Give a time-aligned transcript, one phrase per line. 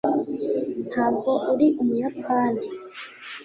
[0.89, 2.65] ntabwo uri umuyapani